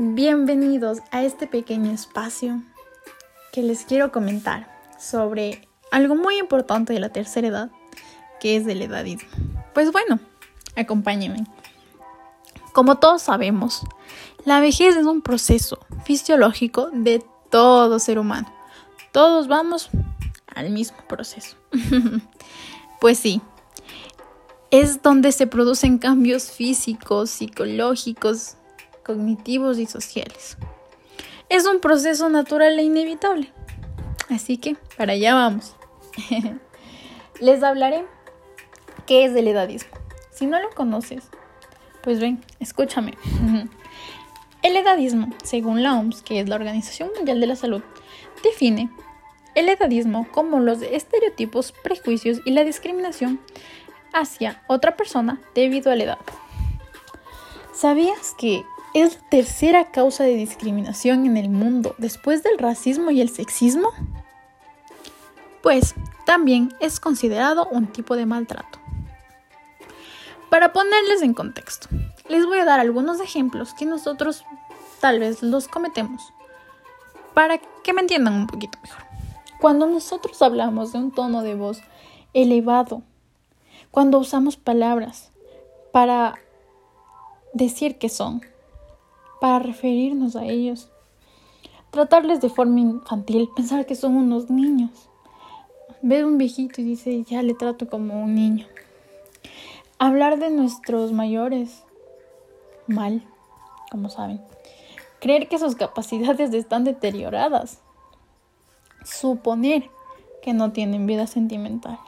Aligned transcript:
Bienvenidos 0.00 1.00
a 1.10 1.24
este 1.24 1.48
pequeño 1.48 1.90
espacio 1.90 2.62
que 3.52 3.62
les 3.62 3.84
quiero 3.84 4.12
comentar 4.12 4.72
sobre 4.96 5.68
algo 5.90 6.14
muy 6.14 6.38
importante 6.38 6.92
de 6.92 7.00
la 7.00 7.08
tercera 7.08 7.48
edad, 7.48 7.70
que 8.38 8.54
es 8.54 8.64
el 8.68 8.80
edadismo. 8.80 9.28
Pues 9.74 9.90
bueno, 9.90 10.20
acompáñenme. 10.76 11.44
Como 12.72 13.00
todos 13.00 13.22
sabemos, 13.22 13.82
la 14.44 14.60
vejez 14.60 14.94
es 14.94 15.04
un 15.04 15.20
proceso 15.20 15.80
fisiológico 16.04 16.90
de 16.92 17.24
todo 17.50 17.98
ser 17.98 18.20
humano. 18.20 18.54
Todos 19.10 19.48
vamos 19.48 19.90
al 20.54 20.70
mismo 20.70 20.98
proceso. 21.08 21.56
pues 23.00 23.18
sí, 23.18 23.42
es 24.70 25.02
donde 25.02 25.32
se 25.32 25.48
producen 25.48 25.98
cambios 25.98 26.52
físicos, 26.52 27.30
psicológicos, 27.30 28.58
cognitivos 29.08 29.78
y 29.78 29.86
sociales. 29.86 30.58
Es 31.48 31.66
un 31.66 31.80
proceso 31.80 32.28
natural 32.28 32.78
e 32.78 32.82
inevitable. 32.82 33.50
Así 34.28 34.58
que 34.58 34.76
para 34.98 35.14
allá 35.14 35.32
vamos. 35.32 35.74
Les 37.40 37.62
hablaré 37.62 38.04
qué 39.06 39.24
es 39.24 39.34
el 39.34 39.48
edadismo. 39.48 39.88
Si 40.30 40.46
no 40.46 40.60
lo 40.60 40.68
conoces, 40.70 41.24
pues 42.02 42.20
ven, 42.20 42.44
escúchame. 42.60 43.14
El 44.62 44.76
edadismo, 44.76 45.28
según 45.42 45.82
la 45.84 45.94
OMS, 45.94 46.20
que 46.22 46.40
es 46.40 46.48
la 46.48 46.56
Organización 46.56 47.10
Mundial 47.16 47.40
de 47.40 47.46
la 47.46 47.54
Salud, 47.54 47.80
define 48.42 48.90
el 49.54 49.68
edadismo 49.68 50.26
como 50.32 50.58
los 50.58 50.82
estereotipos, 50.82 51.72
prejuicios 51.72 52.40
y 52.44 52.50
la 52.50 52.64
discriminación 52.64 53.40
hacia 54.12 54.62
otra 54.66 54.96
persona 54.96 55.40
debido 55.54 55.92
a 55.92 55.96
la 55.96 56.04
edad. 56.04 56.18
¿Sabías 57.72 58.34
que 58.36 58.64
es 58.94 59.14
la 59.16 59.28
tercera 59.28 59.90
causa 59.90 60.24
de 60.24 60.34
discriminación 60.34 61.26
en 61.26 61.36
el 61.36 61.48
mundo 61.48 61.94
después 61.98 62.42
del 62.42 62.58
racismo 62.58 63.10
y 63.10 63.20
el 63.20 63.30
sexismo? 63.30 63.90
Pues 65.62 65.94
también 66.24 66.72
es 66.80 67.00
considerado 67.00 67.68
un 67.70 67.86
tipo 67.86 68.16
de 68.16 68.26
maltrato. 68.26 68.78
Para 70.50 70.72
ponerles 70.72 71.22
en 71.22 71.34
contexto, 71.34 71.88
les 72.28 72.46
voy 72.46 72.58
a 72.58 72.64
dar 72.64 72.80
algunos 72.80 73.20
ejemplos 73.20 73.74
que 73.74 73.84
nosotros 73.84 74.44
tal 75.00 75.20
vez 75.20 75.42
los 75.42 75.68
cometemos 75.68 76.32
para 77.34 77.58
que 77.58 77.92
me 77.92 78.00
entiendan 78.00 78.34
un 78.34 78.46
poquito 78.46 78.78
mejor. 78.82 79.02
Cuando 79.60 79.86
nosotros 79.86 80.40
hablamos 80.42 80.92
de 80.92 80.98
un 80.98 81.10
tono 81.12 81.42
de 81.42 81.54
voz 81.54 81.82
elevado, 82.32 83.02
cuando 83.90 84.18
usamos 84.18 84.56
palabras 84.56 85.30
para 85.92 86.34
decir 87.52 87.98
que 87.98 88.08
son, 88.08 88.42
para 89.40 89.58
referirnos 89.60 90.36
a 90.36 90.44
ellos, 90.44 90.88
tratarles 91.90 92.40
de 92.40 92.48
forma 92.48 92.80
infantil, 92.80 93.48
pensar 93.54 93.86
que 93.86 93.94
son 93.94 94.16
unos 94.16 94.50
niños. 94.50 95.08
Ver 96.00 96.24
un 96.24 96.38
viejito 96.38 96.80
y 96.80 96.84
dice, 96.84 97.24
ya 97.24 97.42
le 97.42 97.54
trato 97.54 97.88
como 97.88 98.22
un 98.22 98.34
niño. 98.34 98.66
Hablar 99.98 100.38
de 100.38 100.50
nuestros 100.50 101.12
mayores 101.12 101.82
mal, 102.86 103.22
como 103.90 104.08
saben. 104.08 104.40
Creer 105.20 105.48
que 105.48 105.58
sus 105.58 105.74
capacidades 105.74 106.54
están 106.54 106.84
deterioradas. 106.84 107.80
Suponer 109.04 109.90
que 110.42 110.52
no 110.52 110.70
tienen 110.70 111.06
vida 111.06 111.26
sentimental. 111.26 111.98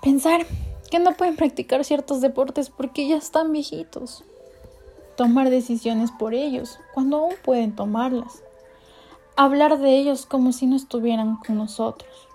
Pensar 0.00 0.46
que 0.90 0.98
no 0.98 1.12
pueden 1.12 1.36
practicar 1.36 1.84
ciertos 1.84 2.20
deportes 2.22 2.70
porque 2.70 3.06
ya 3.06 3.16
están 3.16 3.52
viejitos 3.52 4.24
tomar 5.16 5.50
decisiones 5.50 6.10
por 6.12 6.34
ellos 6.34 6.78
cuando 6.94 7.16
aún 7.16 7.34
pueden 7.42 7.74
tomarlas, 7.74 8.42
hablar 9.34 9.78
de 9.78 9.96
ellos 9.96 10.26
como 10.26 10.52
si 10.52 10.66
no 10.66 10.76
estuvieran 10.76 11.36
con 11.36 11.56
nosotros, 11.56 12.28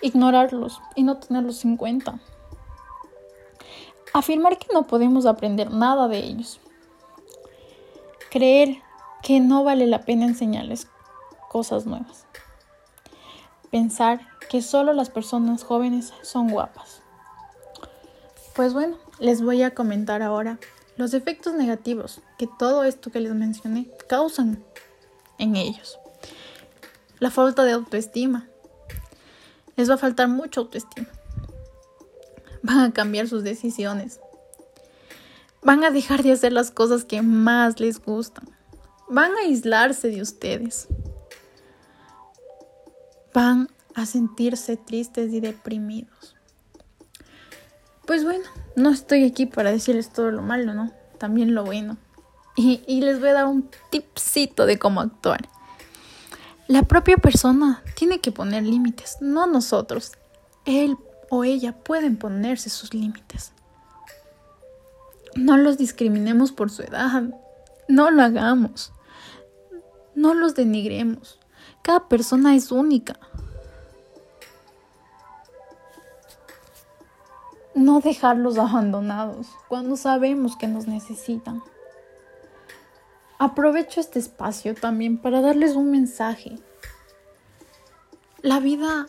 ignorarlos 0.00 0.80
y 0.94 1.02
no 1.02 1.18
tenerlos 1.18 1.64
en 1.64 1.76
cuenta, 1.76 2.20
afirmar 4.14 4.58
que 4.58 4.68
no 4.72 4.86
podemos 4.86 5.26
aprender 5.26 5.70
nada 5.72 6.08
de 6.08 6.18
ellos, 6.18 6.60
creer 8.30 8.82
que 9.22 9.40
no 9.40 9.64
vale 9.64 9.86
la 9.86 10.02
pena 10.02 10.26
enseñarles 10.26 10.88
cosas 11.48 11.86
nuevas, 11.86 12.26
pensar 13.70 14.20
que 14.48 14.62
solo 14.62 14.92
las 14.92 15.10
personas 15.10 15.64
jóvenes 15.64 16.14
son 16.22 16.48
guapas. 16.48 17.02
Pues 18.54 18.74
bueno, 18.74 18.96
les 19.18 19.42
voy 19.42 19.62
a 19.62 19.74
comentar 19.74 20.22
ahora 20.22 20.58
los 20.98 21.14
efectos 21.14 21.54
negativos 21.54 22.20
que 22.38 22.48
todo 22.58 22.82
esto 22.82 23.10
que 23.10 23.20
les 23.20 23.32
mencioné 23.32 23.88
causan 24.08 24.62
en 25.38 25.54
ellos. 25.54 25.98
La 27.20 27.30
falta 27.30 27.64
de 27.64 27.72
autoestima. 27.72 28.48
Les 29.76 29.88
va 29.88 29.94
a 29.94 29.98
faltar 29.98 30.28
mucha 30.28 30.60
autoestima. 30.60 31.08
Van 32.62 32.80
a 32.80 32.92
cambiar 32.92 33.28
sus 33.28 33.44
decisiones. 33.44 34.18
Van 35.62 35.84
a 35.84 35.90
dejar 35.90 36.24
de 36.24 36.32
hacer 36.32 36.52
las 36.52 36.72
cosas 36.72 37.04
que 37.04 37.22
más 37.22 37.78
les 37.78 38.02
gustan. 38.02 38.48
Van 39.08 39.30
a 39.32 39.42
aislarse 39.42 40.08
de 40.08 40.20
ustedes. 40.20 40.88
Van 43.32 43.68
a 43.94 44.04
sentirse 44.04 44.76
tristes 44.76 45.32
y 45.32 45.38
deprimidos. 45.38 46.34
Pues 48.04 48.24
bueno, 48.24 48.44
no 48.78 48.90
estoy 48.90 49.24
aquí 49.24 49.46
para 49.46 49.70
decirles 49.70 50.10
todo 50.12 50.30
lo 50.30 50.42
malo, 50.42 50.74
¿no? 50.74 50.92
También 51.18 51.54
lo 51.54 51.64
bueno. 51.64 51.96
Y, 52.56 53.00
les 53.02 53.20
voy 53.20 53.28
a 53.28 53.34
dar 53.34 53.46
un 53.46 53.70
tipcito 53.90 54.66
de 54.66 54.80
cómo 54.80 55.00
actuar. 55.00 55.48
La 56.66 56.82
propia 56.82 57.16
persona 57.16 57.84
tiene 57.94 58.20
que 58.20 58.32
poner 58.32 58.64
límites, 58.64 59.18
no 59.20 59.46
nosotros. 59.46 60.12
Él 60.64 60.96
o 61.30 61.44
ella 61.44 61.72
pueden 61.72 62.16
ponerse 62.16 62.68
sus 62.68 62.94
límites. 62.94 63.52
No 65.36 65.56
los 65.56 65.78
discriminemos 65.78 66.50
por 66.50 66.70
su 66.70 66.82
edad. 66.82 67.22
No 67.86 68.10
lo 68.10 68.22
hagamos. 68.22 68.92
No 70.16 70.34
los 70.34 70.56
denigremos. 70.56 71.38
Cada 71.82 72.08
persona 72.08 72.56
es 72.56 72.72
única. 72.72 73.20
No 77.78 78.00
dejarlos 78.00 78.58
abandonados 78.58 79.48
cuando 79.68 79.96
sabemos 79.96 80.56
que 80.56 80.66
nos 80.66 80.86
necesitan. 80.86 81.62
Aprovecho 83.38 84.00
este 84.00 84.18
espacio 84.18 84.74
también 84.74 85.16
para 85.16 85.40
darles 85.40 85.76
un 85.76 85.90
mensaje. 85.90 86.58
La 88.42 88.58
vida 88.58 89.06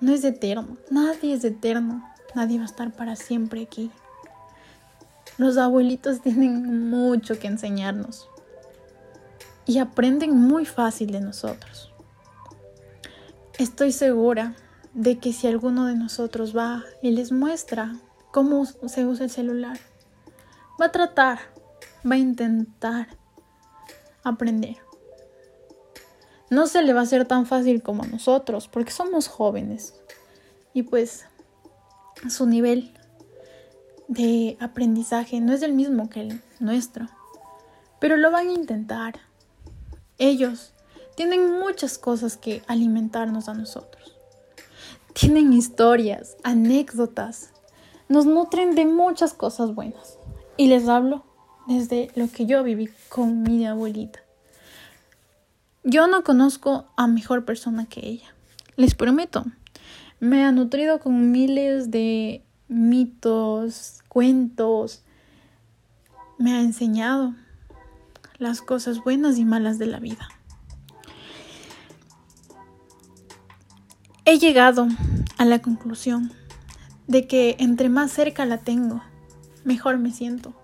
no 0.00 0.12
es 0.12 0.24
eterna, 0.24 0.76
nadie 0.90 1.34
es 1.34 1.44
eterno, 1.44 2.04
nadie 2.34 2.58
va 2.58 2.64
a 2.64 2.66
estar 2.66 2.92
para 2.92 3.14
siempre 3.14 3.62
aquí. 3.62 3.90
Los 5.38 5.56
abuelitos 5.56 6.20
tienen 6.22 6.90
mucho 6.90 7.38
que 7.38 7.46
enseñarnos 7.46 8.28
y 9.66 9.78
aprenden 9.78 10.36
muy 10.36 10.66
fácil 10.66 11.12
de 11.12 11.20
nosotros. 11.20 11.92
Estoy 13.56 13.92
segura 13.92 14.56
de 14.94 15.18
que 15.18 15.32
si 15.32 15.48
alguno 15.48 15.86
de 15.86 15.96
nosotros 15.96 16.56
va 16.56 16.84
y 17.02 17.10
les 17.10 17.32
muestra 17.32 17.96
cómo 18.30 18.64
se 18.64 19.04
usa 19.04 19.24
el 19.24 19.30
celular, 19.30 19.78
va 20.80 20.86
a 20.86 20.92
tratar, 20.92 21.40
va 22.08 22.14
a 22.14 22.18
intentar 22.18 23.08
aprender. 24.22 24.76
No 26.50 26.68
se 26.68 26.82
le 26.82 26.92
va 26.92 27.00
a 27.00 27.04
hacer 27.04 27.26
tan 27.26 27.46
fácil 27.46 27.82
como 27.82 28.04
a 28.04 28.06
nosotros, 28.06 28.68
porque 28.68 28.92
somos 28.92 29.26
jóvenes. 29.26 29.94
Y 30.72 30.84
pues 30.84 31.26
su 32.28 32.46
nivel 32.46 32.94
de 34.06 34.56
aprendizaje 34.60 35.40
no 35.40 35.52
es 35.52 35.62
el 35.62 35.72
mismo 35.72 36.08
que 36.08 36.20
el 36.20 36.42
nuestro. 36.60 37.08
Pero 37.98 38.16
lo 38.16 38.30
van 38.30 38.48
a 38.48 38.52
intentar. 38.52 39.18
Ellos 40.18 40.72
tienen 41.16 41.58
muchas 41.58 41.98
cosas 41.98 42.36
que 42.36 42.62
alimentarnos 42.68 43.48
a 43.48 43.54
nosotros 43.54 44.13
tienen 45.14 45.52
historias, 45.52 46.36
anécdotas, 46.42 47.52
nos 48.08 48.26
nutren 48.26 48.74
de 48.74 48.84
muchas 48.84 49.32
cosas 49.32 49.74
buenas. 49.74 50.18
Y 50.56 50.66
les 50.66 50.88
hablo 50.88 51.24
desde 51.66 52.10
lo 52.14 52.28
que 52.28 52.46
yo 52.46 52.62
viví 52.62 52.90
con 53.08 53.42
mi 53.42 53.66
abuelita. 53.66 54.20
Yo 55.84 56.06
no 56.06 56.24
conozco 56.24 56.86
a 56.96 57.06
mejor 57.06 57.44
persona 57.44 57.86
que 57.86 58.06
ella. 58.06 58.34
Les 58.76 58.94
prometo. 58.94 59.44
Me 60.18 60.44
ha 60.44 60.52
nutrido 60.52 60.98
con 60.98 61.30
miles 61.30 61.90
de 61.90 62.42
mitos, 62.68 64.02
cuentos. 64.08 65.02
Me 66.38 66.54
ha 66.54 66.60
enseñado 66.60 67.34
las 68.38 68.62
cosas 68.62 69.02
buenas 69.04 69.38
y 69.38 69.44
malas 69.44 69.78
de 69.78 69.86
la 69.86 70.00
vida. 70.00 70.28
He 74.26 74.38
llegado 74.38 74.88
a 75.36 75.44
la 75.44 75.58
conclusión 75.58 76.32
de 77.06 77.26
que 77.26 77.56
entre 77.58 77.90
más 77.90 78.10
cerca 78.10 78.46
la 78.46 78.56
tengo, 78.56 79.02
mejor 79.64 79.98
me 79.98 80.12
siento. 80.12 80.54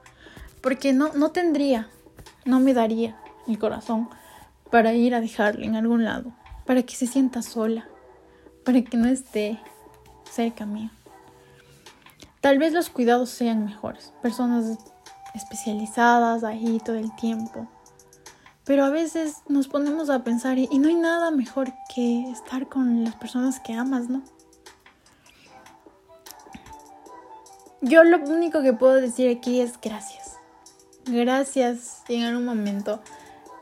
Porque 0.62 0.94
no, 0.94 1.12
no 1.12 1.30
tendría, 1.30 1.90
no 2.46 2.58
me 2.58 2.72
daría 2.72 3.20
el 3.46 3.58
corazón 3.58 4.08
para 4.70 4.94
ir 4.94 5.14
a 5.14 5.20
dejarle 5.20 5.66
en 5.66 5.76
algún 5.76 6.04
lado, 6.04 6.32
para 6.64 6.82
que 6.84 6.94
se 6.94 7.06
sienta 7.06 7.42
sola, 7.42 7.86
para 8.64 8.80
que 8.80 8.96
no 8.96 9.08
esté 9.08 9.60
cerca 10.30 10.64
mío. 10.64 10.90
Tal 12.40 12.58
vez 12.58 12.72
los 12.72 12.88
cuidados 12.88 13.28
sean 13.28 13.66
mejores, 13.66 14.14
personas 14.22 14.78
especializadas 15.34 16.44
ahí 16.44 16.80
todo 16.82 16.96
el 16.96 17.14
tiempo. 17.16 17.68
Pero 18.64 18.84
a 18.84 18.90
veces 18.90 19.38
nos 19.48 19.68
ponemos 19.68 20.10
a 20.10 20.22
pensar 20.22 20.58
y, 20.58 20.66
no 20.78 20.88
hay 20.88 20.94
nada 20.94 21.30
mejor 21.30 21.72
que 21.94 22.30
estar 22.30 22.68
con 22.68 23.04
las 23.04 23.16
personas 23.16 23.58
que 23.60 23.72
amas, 23.72 24.08
¿no? 24.08 24.22
Yo 27.80 28.04
lo 28.04 28.18
único 28.18 28.62
que 28.62 28.74
puedo 28.74 28.94
decir 28.94 29.34
aquí 29.34 29.60
es 29.60 29.80
gracias. 29.80 30.36
Gracias 31.06 32.02
si 32.06 32.16
en 32.16 32.24
algún 32.24 32.44
momento 32.44 33.00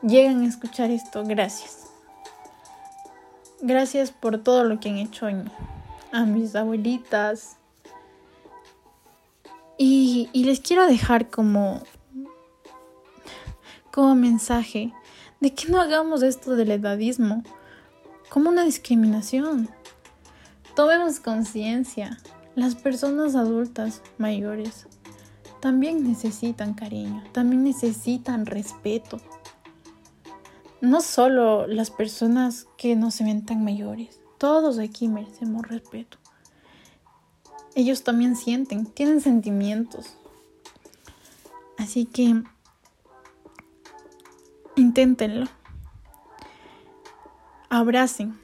llegan 0.03 0.43
a 0.43 0.47
escuchar 0.47 0.91
esto, 0.91 1.23
gracias. 1.25 1.87
Gracias 3.61 4.11
por 4.11 4.37
todo 4.43 4.65
lo 4.65 4.79
que 4.79 4.89
han 4.89 4.97
hecho 4.97 5.27
a 6.11 6.25
mis 6.25 6.55
abuelitas. 6.55 7.55
Y 9.77 10.29
les 10.33 10.59
quiero 10.59 10.85
dejar 10.85 11.29
como, 11.29 11.81
como 13.91 14.15
mensaje 14.15 14.93
de 15.39 15.53
que 15.53 15.69
no 15.69 15.81
hagamos 15.81 16.23
esto 16.23 16.55
del 16.55 16.71
edadismo 16.71 17.43
como 18.29 18.49
una 18.49 18.63
discriminación. 18.63 19.69
Tomemos 20.75 21.19
conciencia. 21.19 22.17
Las 22.55 22.75
personas 22.75 23.35
adultas 23.35 24.01
mayores 24.17 24.87
también 25.61 26.03
necesitan 26.07 26.73
cariño, 26.73 27.23
también 27.31 27.63
necesitan 27.63 28.45
respeto. 28.45 29.19
No 30.81 31.01
solo 31.01 31.67
las 31.67 31.91
personas 31.91 32.67
que 32.77 32.95
no 32.95 33.11
se 33.11 33.23
ven 33.23 33.45
tan 33.45 33.63
mayores, 33.63 34.19
todos 34.37 34.79
aquí 34.79 35.07
merecemos 35.07 35.67
respeto. 35.67 36.17
Ellos 37.75 38.03
también 38.03 38.35
sienten, 38.35 38.85
tienen 38.85 39.21
sentimientos. 39.21 40.15
Así 41.77 42.05
que 42.05 42.43
inténtenlo. 44.79 45.47
Abracen 47.69 48.39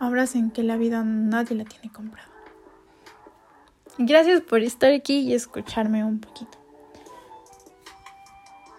abracen 0.00 0.50
que 0.50 0.62
la 0.62 0.76
vida 0.76 1.04
nadie 1.04 1.54
la 1.54 1.64
tiene 1.64 1.92
comprada. 1.92 2.28
Gracias 3.98 4.40
por 4.40 4.62
estar 4.62 4.92
aquí 4.92 5.20
y 5.20 5.34
escucharme 5.34 6.02
un 6.02 6.20
poquito. 6.20 6.59